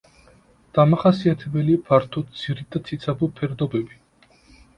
[0.77, 4.01] დამახასიათებელია ფართო ძირი და ციცაბო ფერდობები.